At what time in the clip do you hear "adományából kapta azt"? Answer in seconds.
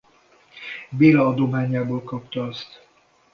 1.27-2.87